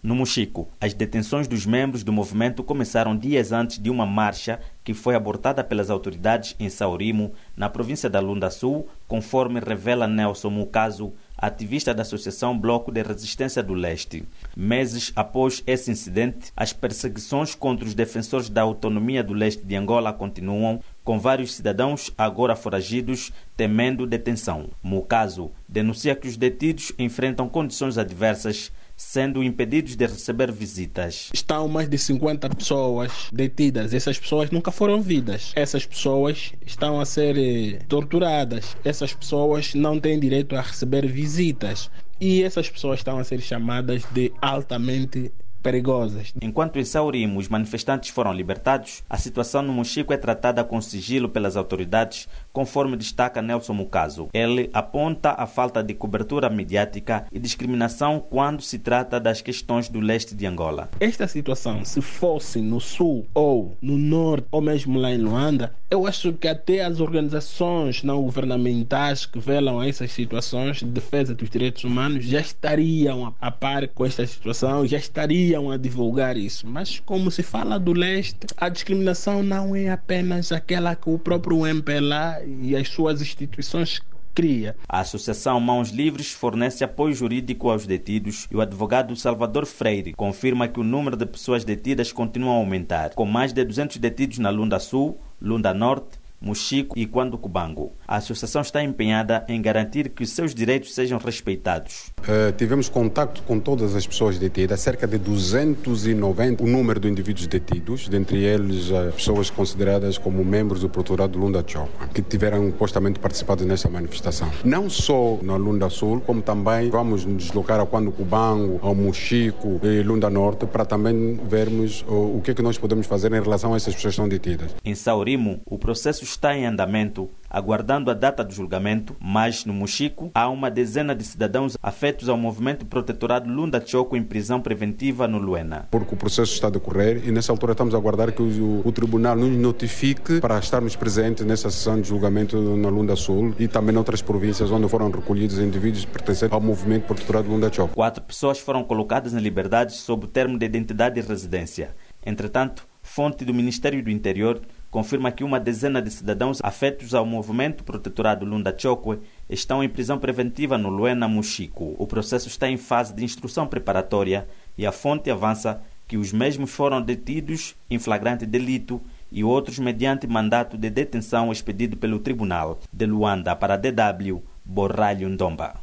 No 0.00 0.14
Mochico, 0.14 0.68
as 0.80 0.94
detenções 0.94 1.48
dos 1.48 1.66
membros 1.66 2.04
do 2.04 2.12
movimento 2.12 2.62
começaram 2.62 3.16
dias 3.16 3.50
antes 3.50 3.80
de 3.80 3.90
uma 3.90 4.06
marcha 4.06 4.60
que 4.84 4.94
foi 4.94 5.16
abortada 5.16 5.64
pelas 5.64 5.90
autoridades 5.90 6.54
em 6.60 6.70
Saurimo, 6.70 7.32
na 7.56 7.68
província 7.68 8.08
da 8.08 8.20
Lunda 8.20 8.48
Sul, 8.48 8.88
conforme 9.08 9.58
revela 9.58 10.06
Nelson 10.06 10.50
Mucaso, 10.50 11.12
ativista 11.38 11.94
da 11.94 12.02
Associação 12.02 12.58
Bloco 12.58 12.90
de 12.90 13.00
Resistência 13.00 13.62
do 13.62 13.72
Leste. 13.72 14.24
Meses 14.56 15.12
após 15.14 15.62
esse 15.66 15.90
incidente, 15.90 16.52
as 16.56 16.72
perseguições 16.72 17.54
contra 17.54 17.86
os 17.86 17.94
defensores 17.94 18.50
da 18.50 18.62
autonomia 18.62 19.22
do 19.22 19.32
leste 19.32 19.64
de 19.64 19.76
Angola 19.76 20.12
continuam, 20.12 20.80
com 21.04 21.18
vários 21.18 21.54
cidadãos 21.54 22.10
agora 22.18 22.56
foragidos 22.56 23.32
temendo 23.56 24.06
detenção. 24.06 24.68
Mucaso 24.82 25.50
denuncia 25.68 26.16
que 26.16 26.28
os 26.28 26.36
detidos 26.36 26.92
enfrentam 26.98 27.48
condições 27.48 27.96
adversas 27.96 28.72
sendo 28.98 29.44
impedidos 29.44 29.94
de 29.94 30.04
receber 30.04 30.50
visitas. 30.50 31.30
Estão 31.32 31.68
mais 31.68 31.88
de 31.88 31.96
50 31.96 32.50
pessoas 32.50 33.12
detidas. 33.32 33.94
Essas 33.94 34.18
pessoas 34.18 34.50
nunca 34.50 34.72
foram 34.72 35.00
vidas. 35.00 35.52
Essas 35.54 35.86
pessoas 35.86 36.52
estão 36.66 37.00
a 37.00 37.06
ser 37.06 37.38
eh, 37.38 37.78
torturadas. 37.88 38.76
Essas 38.84 39.14
pessoas 39.14 39.72
não 39.72 40.00
têm 40.00 40.18
direito 40.18 40.56
a 40.56 40.60
receber 40.60 41.06
visitas. 41.06 41.88
E 42.20 42.42
essas 42.42 42.68
pessoas 42.68 42.98
estão 42.98 43.18
a 43.18 43.24
ser 43.24 43.40
chamadas 43.40 44.02
de 44.12 44.32
altamente 44.42 45.32
perigosas. 45.62 46.32
Enquanto 46.40 46.78
em 46.78 46.84
Saurimo 46.84 47.38
os 47.38 47.48
manifestantes 47.48 48.10
foram 48.10 48.32
libertados, 48.32 49.02
a 49.08 49.16
situação 49.16 49.62
no 49.62 49.72
Mochico 49.72 50.12
é 50.12 50.16
tratada 50.16 50.64
com 50.64 50.80
sigilo 50.80 51.28
pelas 51.28 51.56
autoridades, 51.56 52.28
conforme 52.58 52.96
destaca 52.96 53.40
Nelson 53.40 53.72
Mucaso. 53.72 54.28
Ele 54.34 54.68
aponta 54.72 55.30
a 55.38 55.46
falta 55.46 55.80
de 55.80 55.94
cobertura 55.94 56.50
mediática 56.50 57.24
e 57.30 57.38
discriminação 57.38 58.18
quando 58.18 58.62
se 58.62 58.80
trata 58.80 59.20
das 59.20 59.40
questões 59.40 59.88
do 59.88 60.00
leste 60.00 60.34
de 60.34 60.44
Angola. 60.44 60.90
Esta 60.98 61.28
situação, 61.28 61.84
se 61.84 62.00
fosse 62.00 62.60
no 62.60 62.80
sul 62.80 63.24
ou 63.32 63.76
no 63.80 63.96
norte, 63.96 64.48
ou 64.50 64.60
mesmo 64.60 64.98
lá 64.98 65.12
em 65.12 65.18
Luanda, 65.18 65.72
eu 65.88 66.04
acho 66.04 66.32
que 66.32 66.48
até 66.48 66.84
as 66.84 66.98
organizações 66.98 68.02
não 68.02 68.22
governamentais 68.22 69.24
que 69.24 69.38
velam 69.38 69.80
essas 69.80 70.10
situações 70.10 70.78
de 70.78 70.86
defesa 70.86 71.36
dos 71.36 71.48
direitos 71.48 71.84
humanos 71.84 72.24
já 72.24 72.40
estariam 72.40 73.32
a 73.40 73.50
par 73.52 73.86
com 73.86 74.04
esta 74.04 74.26
situação, 74.26 74.84
já 74.84 74.98
estariam 74.98 75.70
a 75.70 75.76
divulgar 75.76 76.36
isso. 76.36 76.66
Mas 76.66 76.98
como 76.98 77.30
se 77.30 77.44
fala 77.44 77.78
do 77.78 77.92
leste, 77.92 78.48
a 78.56 78.68
discriminação 78.68 79.44
não 79.44 79.76
é 79.76 79.90
apenas 79.90 80.50
aquela 80.50 80.96
que 80.96 81.08
o 81.08 81.20
próprio 81.20 81.64
MPLA 81.64 82.47
e 82.62 82.76
as 82.76 82.88
suas 82.88 83.20
instituições 83.20 84.00
cria. 84.34 84.76
A 84.88 85.00
Associação 85.00 85.58
Mãos 85.58 85.90
Livres 85.90 86.30
fornece 86.32 86.84
apoio 86.84 87.12
jurídico 87.12 87.70
aos 87.70 87.86
detidos 87.86 88.46
e 88.50 88.56
o 88.56 88.60
advogado 88.60 89.16
Salvador 89.16 89.66
Freire 89.66 90.12
confirma 90.12 90.68
que 90.68 90.78
o 90.78 90.84
número 90.84 91.16
de 91.16 91.26
pessoas 91.26 91.64
detidas 91.64 92.12
continua 92.12 92.52
a 92.52 92.56
aumentar, 92.56 93.14
com 93.14 93.26
mais 93.26 93.52
de 93.52 93.64
200 93.64 93.96
detidos 93.96 94.38
na 94.38 94.50
Lunda 94.50 94.78
Sul, 94.78 95.18
Lunda 95.42 95.74
Norte, 95.74 96.17
Mochico 96.40 96.98
e 96.98 97.06
Quando 97.06 97.36
Cubango. 97.36 97.92
A 98.06 98.16
associação 98.16 98.62
está 98.62 98.82
empenhada 98.82 99.44
em 99.48 99.60
garantir 99.60 100.10
que 100.10 100.22
os 100.22 100.30
seus 100.30 100.54
direitos 100.54 100.94
sejam 100.94 101.18
respeitados. 101.18 102.12
Uh, 102.20 102.52
tivemos 102.56 102.88
contato 102.88 103.42
com 103.42 103.58
todas 103.58 103.94
as 103.94 104.06
pessoas 104.06 104.38
detidas, 104.38 104.80
cerca 104.80 105.06
de 105.06 105.18
290 105.18 106.62
o 106.62 106.66
número 106.66 107.00
de 107.00 107.08
indivíduos 107.08 107.46
detidos, 107.46 108.08
dentre 108.08 108.44
eles 108.44 108.90
uh, 108.90 109.12
pessoas 109.12 109.50
consideradas 109.50 110.16
como 110.16 110.44
membros 110.44 110.80
do 110.80 110.88
Proturado 110.88 111.38
Lunda 111.38 111.64
Chopa, 111.66 112.06
que 112.08 112.22
tiveram 112.22 112.70
postamente 112.70 113.18
participado 113.18 113.64
nesta 113.64 113.88
manifestação. 113.88 114.50
Não 114.64 114.88
só 114.88 115.38
na 115.42 115.56
Lunda 115.56 115.90
Sul, 115.90 116.20
como 116.20 116.40
também 116.40 116.90
vamos 116.90 117.24
nos 117.24 117.44
deslocar 117.44 117.80
a 117.80 117.86
Quando 117.86 118.12
Cubango, 118.12 118.78
ao 118.82 118.94
Mochico 118.94 119.80
e 119.82 120.02
Lunda 120.02 120.30
Norte, 120.30 120.66
para 120.66 120.84
também 120.84 121.40
vermos 121.48 122.02
uh, 122.02 122.36
o 122.36 122.40
que 122.42 122.52
é 122.52 122.54
que 122.54 122.62
nós 122.62 122.78
podemos 122.78 123.06
fazer 123.06 123.32
em 123.32 123.40
relação 123.42 123.74
a 123.74 123.76
essas 123.76 123.94
pessoas 123.94 124.14
que 124.14 124.20
estão 124.20 124.28
detidas. 124.28 124.74
Em 124.84 124.94
Saurimo, 124.94 125.60
o 125.66 125.78
processo 125.78 126.24
está 126.28 126.56
em 126.56 126.66
andamento, 126.66 127.30
aguardando 127.48 128.10
a 128.10 128.14
data 128.14 128.44
do 128.44 128.52
julgamento, 128.52 129.16
mas 129.18 129.64
no 129.64 129.72
Mochico 129.72 130.30
há 130.34 130.48
uma 130.48 130.70
dezena 130.70 131.14
de 131.14 131.24
cidadãos 131.24 131.76
afetos 131.82 132.28
ao 132.28 132.36
movimento 132.36 132.84
protetorado 132.86 133.50
Lunda 133.50 133.82
Choco 133.84 134.16
em 134.16 134.22
prisão 134.22 134.60
preventiva 134.60 135.26
no 135.26 135.38
Luena. 135.38 135.88
Porque 135.90 136.14
o 136.14 136.18
processo 136.18 136.52
está 136.52 136.68
a 136.68 136.70
decorrer 136.70 137.26
e 137.26 137.32
nessa 137.32 137.52
altura 137.52 137.72
estamos 137.72 137.94
a 137.94 137.98
aguardar 137.98 138.32
que 138.32 138.42
o, 138.42 138.82
o 138.86 138.92
tribunal 138.92 139.36
nos 139.36 139.50
notifique 139.50 140.40
para 140.40 140.58
estarmos 140.58 140.94
presentes 140.94 141.44
nessa 141.44 141.70
sessão 141.70 142.00
de 142.00 142.08
julgamento 142.08 142.58
na 142.76 142.88
Lunda 142.88 143.16
Sul 143.16 143.54
e 143.58 143.66
também 143.66 143.94
noutras 143.94 144.20
províncias 144.20 144.70
onde 144.70 144.88
foram 144.88 145.10
recolhidos 145.10 145.58
indivíduos 145.58 146.04
pertencentes 146.04 146.52
ao 146.52 146.60
movimento 146.60 147.06
protetorado 147.06 147.48
Lunda 147.48 147.72
Choco. 147.72 147.94
Quatro 147.94 148.22
pessoas 148.22 148.58
foram 148.58 148.84
colocadas 148.84 149.32
em 149.32 149.38
liberdade 149.38 149.94
sob 149.94 150.26
o 150.26 150.28
termo 150.28 150.58
de 150.58 150.66
identidade 150.66 151.18
e 151.18 151.22
residência. 151.22 151.94
Entretanto, 152.24 152.86
fonte 153.02 153.44
do 153.44 153.54
Ministério 153.54 154.02
do 154.02 154.10
Interior 154.10 154.60
confirma 154.90 155.30
que 155.30 155.44
uma 155.44 155.60
dezena 155.60 156.00
de 156.00 156.10
cidadãos 156.10 156.60
afetos 156.62 157.14
ao 157.14 157.26
movimento 157.26 157.84
protetorado 157.84 158.44
Lunda 158.44 158.74
Chokwe 158.76 159.18
estão 159.48 159.82
em 159.82 159.88
prisão 159.88 160.18
preventiva 160.18 160.78
no 160.78 160.88
Luena 160.88 161.28
Muxico. 161.28 161.94
O 161.98 162.06
processo 162.06 162.48
está 162.48 162.68
em 162.68 162.76
fase 162.76 163.14
de 163.14 163.24
instrução 163.24 163.66
preparatória 163.66 164.48
e 164.76 164.86
a 164.86 164.92
fonte 164.92 165.30
avança 165.30 165.82
que 166.06 166.16
os 166.16 166.32
mesmos 166.32 166.70
foram 166.70 167.02
detidos 167.02 167.76
em 167.90 167.98
flagrante 167.98 168.46
delito 168.46 169.00
e 169.30 169.44
outros 169.44 169.78
mediante 169.78 170.26
mandato 170.26 170.78
de 170.78 170.88
detenção 170.88 171.52
expedido 171.52 171.96
pelo 171.96 172.18
Tribunal 172.18 172.80
de 172.90 173.04
Luanda 173.04 173.54
para 173.54 173.76
DW 173.76 174.42
Borralho 174.64 175.28
Ndomba. 175.28 175.74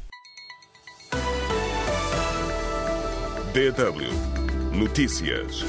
DW 3.54 4.78
Notícias. 4.78 5.64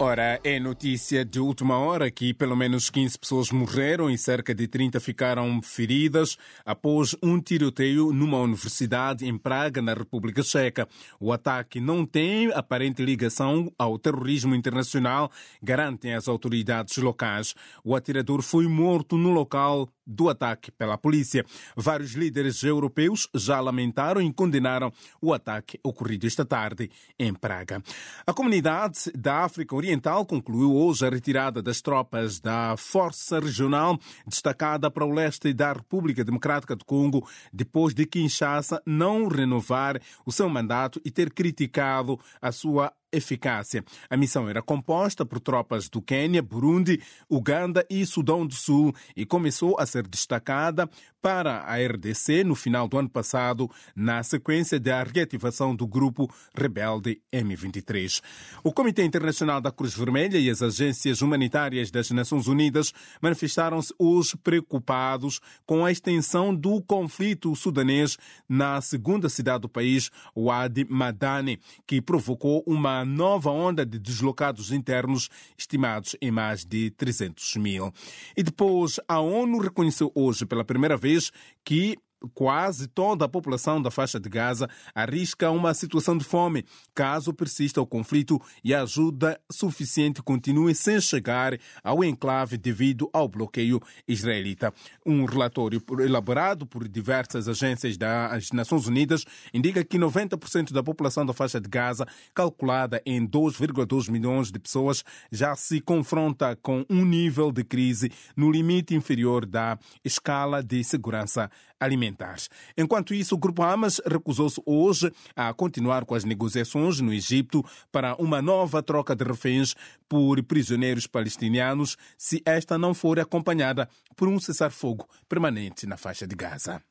Ora, 0.00 0.38
é 0.44 0.60
notícia 0.60 1.24
de 1.24 1.40
última 1.40 1.76
hora 1.76 2.08
que 2.08 2.32
pelo 2.32 2.54
menos 2.54 2.88
15 2.88 3.18
pessoas 3.18 3.50
morreram 3.50 4.08
e 4.08 4.16
cerca 4.16 4.54
de 4.54 4.68
30 4.68 5.00
ficaram 5.00 5.60
feridas 5.60 6.36
após 6.64 7.16
um 7.20 7.40
tiroteio 7.40 8.12
numa 8.12 8.38
universidade 8.38 9.26
em 9.26 9.36
Praga, 9.36 9.82
na 9.82 9.94
República 9.94 10.40
Checa. 10.40 10.86
O 11.18 11.32
ataque 11.32 11.80
não 11.80 12.06
tem 12.06 12.52
aparente 12.52 13.04
ligação 13.04 13.72
ao 13.76 13.98
terrorismo 13.98 14.54
internacional, 14.54 15.32
garantem 15.60 16.14
as 16.14 16.28
autoridades 16.28 16.96
locais. 16.98 17.56
O 17.82 17.96
atirador 17.96 18.40
foi 18.40 18.68
morto 18.68 19.18
no 19.18 19.32
local 19.32 19.88
do 20.06 20.30
ataque 20.30 20.70
pela 20.70 20.96
polícia. 20.96 21.44
Vários 21.76 22.12
líderes 22.12 22.62
europeus 22.62 23.28
já 23.34 23.60
lamentaram 23.60 24.22
e 24.22 24.32
condenaram 24.32 24.90
o 25.20 25.34
ataque 25.34 25.78
ocorrido 25.82 26.26
esta 26.26 26.44
tarde 26.46 26.88
em 27.18 27.34
Praga. 27.34 27.82
A 28.26 28.32
comunidade 28.32 29.10
da 29.14 29.44
África 29.44 29.74
Oriental 29.74 29.87
concluiu 30.26 30.74
hoje 30.74 31.06
a 31.06 31.10
retirada 31.10 31.62
das 31.62 31.80
tropas 31.80 32.40
da 32.40 32.76
Força 32.76 33.40
Regional 33.40 33.98
destacada 34.26 34.90
para 34.90 35.04
o 35.04 35.10
leste 35.10 35.52
da 35.52 35.72
República 35.72 36.22
Democrática 36.22 36.76
do 36.76 36.84
Congo, 36.84 37.26
depois 37.52 37.94
de 37.94 38.04
Kinshasa 38.04 38.82
não 38.84 39.28
renovar 39.28 40.00
o 40.26 40.32
seu 40.32 40.48
mandato 40.48 41.00
e 41.04 41.10
ter 41.10 41.32
criticado 41.32 42.18
a 42.40 42.52
sua 42.52 42.92
eficácia. 43.12 43.84
A 44.08 44.16
missão 44.16 44.48
era 44.48 44.62
composta 44.62 45.24
por 45.24 45.40
tropas 45.40 45.88
do 45.88 46.02
Quênia, 46.02 46.42
Burundi, 46.42 47.00
Uganda 47.28 47.86
e 47.88 48.04
Sudão 48.04 48.46
do 48.46 48.54
Sul 48.54 48.94
e 49.16 49.24
começou 49.24 49.76
a 49.78 49.86
ser 49.86 50.06
destacada 50.06 50.88
para 51.20 51.62
a 51.62 51.76
RDC 51.76 52.44
no 52.44 52.54
final 52.54 52.86
do 52.86 52.98
ano 52.98 53.08
passado, 53.08 53.68
na 53.94 54.22
sequência 54.22 54.78
da 54.78 55.02
reativação 55.02 55.74
do 55.74 55.86
grupo 55.86 56.32
rebelde 56.54 57.20
M23. 57.32 58.22
O 58.62 58.72
Comitê 58.72 59.04
Internacional 59.04 59.60
da 59.60 59.72
Cruz 59.72 59.94
Vermelha 59.94 60.38
e 60.38 60.48
as 60.48 60.62
agências 60.62 61.20
humanitárias 61.20 61.90
das 61.90 62.10
Nações 62.10 62.46
Unidas 62.46 62.92
manifestaram-se 63.20 63.92
hoje 63.98 64.36
preocupados 64.36 65.40
com 65.66 65.84
a 65.84 65.90
extensão 65.90 66.54
do 66.54 66.80
conflito 66.82 67.54
sudanês 67.56 68.16
na 68.48 68.80
segunda 68.80 69.28
cidade 69.28 69.62
do 69.62 69.68
país, 69.68 70.10
Wadi 70.36 70.86
Madani, 70.88 71.58
que 71.86 72.00
provocou 72.00 72.62
uma 72.66 72.97
nova 73.04 73.50
onda 73.50 73.84
de 73.84 73.98
deslocados 73.98 74.72
internos, 74.72 75.28
estimados 75.56 76.16
em 76.20 76.30
mais 76.30 76.64
de 76.64 76.90
300 76.90 77.56
mil. 77.56 77.92
E 78.36 78.42
depois, 78.42 79.00
a 79.06 79.20
ONU 79.20 79.58
reconheceu 79.58 80.10
hoje 80.14 80.46
pela 80.46 80.64
primeira 80.64 80.96
vez 80.96 81.30
que 81.64 81.96
quase 82.34 82.88
toda 82.88 83.24
a 83.24 83.28
população 83.28 83.80
da 83.80 83.90
faixa 83.90 84.18
de 84.18 84.28
Gaza 84.28 84.68
arrisca 84.94 85.50
uma 85.50 85.74
situação 85.74 86.16
de 86.16 86.24
fome 86.24 86.64
caso 86.94 87.32
persista 87.32 87.80
o 87.80 87.86
conflito 87.86 88.40
e 88.62 88.74
a 88.74 88.82
ajuda 88.82 89.40
suficiente 89.50 90.22
continue 90.22 90.74
sem 90.74 91.00
chegar 91.00 91.58
ao 91.82 92.02
enclave 92.02 92.56
devido 92.56 93.08
ao 93.12 93.28
bloqueio 93.28 93.80
israelita. 94.06 94.72
Um 95.04 95.24
relatório 95.24 95.82
elaborado 96.00 96.66
por 96.66 96.86
diversas 96.88 97.48
agências 97.48 97.96
das 97.96 98.50
Nações 98.52 98.86
Unidas 98.86 99.24
indica 99.52 99.84
que 99.84 99.98
90% 99.98 100.72
da 100.72 100.82
população 100.82 101.24
da 101.24 101.32
faixa 101.32 101.60
de 101.60 101.68
Gaza, 101.68 102.06
calculada 102.34 103.00
em 103.04 103.26
2,2 103.26 104.10
milhões 104.10 104.50
de 104.50 104.58
pessoas, 104.58 105.04
já 105.30 105.54
se 105.54 105.80
confronta 105.80 106.56
com 106.56 106.84
um 106.88 107.04
nível 107.04 107.52
de 107.52 107.64
crise 107.64 108.10
no 108.36 108.50
limite 108.50 108.94
inferior 108.94 109.46
da 109.46 109.78
escala 110.04 110.62
de 110.62 110.82
segurança 110.82 111.50
alimentares. 111.80 112.48
Enquanto 112.76 113.14
isso, 113.14 113.34
o 113.34 113.38
Grupo 113.38 113.62
Hamas 113.62 114.00
recusou-se 114.06 114.60
hoje 114.64 115.12
a 115.34 115.52
continuar 115.52 116.04
com 116.04 116.14
as 116.14 116.24
negociações 116.24 117.00
no 117.00 117.12
Egito 117.12 117.64
para 117.92 118.14
uma 118.16 118.42
nova 118.42 118.82
troca 118.82 119.14
de 119.14 119.24
reféns 119.24 119.74
por 120.08 120.42
prisioneiros 120.42 121.06
palestinianos 121.06 121.96
se 122.16 122.42
esta 122.44 122.78
não 122.78 122.94
for 122.94 123.18
acompanhada 123.20 123.88
por 124.16 124.28
um 124.28 124.38
cessar-fogo 124.38 125.08
permanente 125.28 125.86
na 125.86 125.96
faixa 125.96 126.26
de 126.26 126.34
Gaza. 126.34 126.82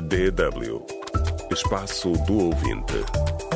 DW 0.00 0.86
Espaço 1.50 2.12
do 2.26 2.38
Ouvinte. 2.38 3.47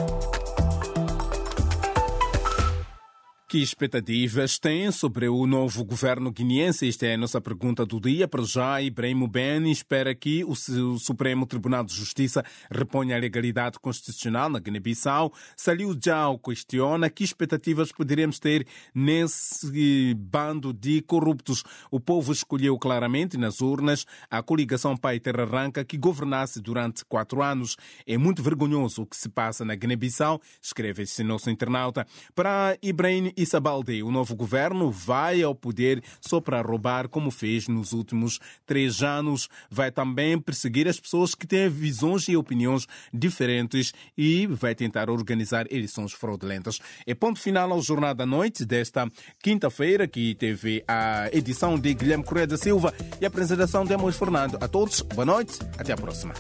Que 3.53 3.59
expectativas 3.59 4.59
tem 4.59 4.91
sobre 4.91 5.29
o 5.29 5.47
novo 5.47 5.85
governo 5.85 6.33
guineense? 6.33 6.89
Esta 6.89 7.05
é 7.05 7.15
a 7.17 7.19
nossa 7.19 7.39
pergunta 7.39 7.85
do 7.85 8.01
dia. 8.01 8.27
Para 8.27 8.43
já, 8.45 8.81
Ibrahim 8.81 9.29
Ben 9.29 9.71
espera 9.71 10.15
que 10.15 10.43
o 10.43 10.55
Supremo 10.99 11.45
Tribunal 11.45 11.85
de 11.85 11.93
Justiça 11.93 12.43
reponha 12.71 13.15
a 13.15 13.19
legalidade 13.19 13.79
constitucional 13.79 14.49
na 14.49 14.59
Guiné-Bissau. 14.59 15.35
Saliu 15.55 15.95
Jau 16.03 16.39
questiona 16.39 17.11
que 17.11 17.25
expectativas 17.25 17.93
poderíamos 17.93 18.39
ter 18.39 18.67
nesse 18.95 20.15
bando 20.15 20.73
de 20.73 21.03
corruptos. 21.03 21.63
O 21.91 22.01
povo 22.01 22.33
escolheu 22.33 22.79
claramente 22.79 23.37
nas 23.37 23.61
urnas 23.61 24.07
a 24.31 24.43
coligação 24.43 24.97
Pai 24.97 25.21
Terra 25.21 25.43
Arranca 25.43 25.85
que 25.85 25.99
governasse 25.99 26.59
durante 26.59 27.05
quatro 27.05 27.43
anos. 27.43 27.77
É 28.07 28.17
muito 28.17 28.43
vergonhoso 28.43 29.03
o 29.03 29.07
que 29.07 29.15
se 29.15 29.29
passa 29.29 29.63
na 29.63 29.75
Guiné-Bissau, 29.75 30.41
escreve 30.59 31.03
esse 31.03 31.23
nosso 31.23 31.51
internauta. 31.51 32.07
Para 32.35 32.79
Ibrahim 32.81 33.31
Issa 33.43 33.61
o 34.05 34.11
novo 34.11 34.35
governo 34.35 34.91
vai 34.91 35.43
ao 35.43 35.55
poder 35.55 36.03
só 36.21 36.41
para 36.41 36.61
roubar, 36.61 37.09
como 37.09 37.31
fez 37.31 37.69
nos 37.69 37.93
últimos 37.93 38.39
três 38.67 39.03
anos. 39.03 39.49
Vai 39.71 39.91
também 39.91 40.39
perseguir 40.39 40.89
as 40.89 41.01
pessoas 41.01 41.35
que 41.35 41.47
têm 41.47 41.69
visões 41.69 42.29
e 42.29 42.37
opiniões 42.37 42.87
diferentes 43.13 43.93
e 44.17 44.47
vai 44.47 44.75
tentar 44.75 45.11
organizar 45.11 45.67
eleições 45.73 46.13
fraudulentas. 46.13 46.79
É 47.07 47.15
ponto 47.15 47.41
final 47.41 47.73
ao 47.73 47.83
Jornal 47.83 48.15
da 48.15 48.27
Noite 48.27 48.65
desta 48.65 49.11
quinta-feira, 49.43 50.07
que 50.07 50.35
teve 50.35 50.85
a 50.87 51.29
edição 51.33 51.79
de 51.79 51.95
Guilherme 51.95 52.25
Correia 52.25 52.47
da 52.47 52.57
Silva 52.57 52.95
e 53.21 53.25
a 53.25 53.29
apresentação 53.29 53.85
de 53.85 53.95
Amos 53.95 54.17
Fernando. 54.17 54.59
A 54.61 54.69
todos, 54.69 55.01
boa 55.03 55.27
noite, 55.27 55.59
até 55.79 55.93
a 55.93 55.97
próxima. 55.97 56.35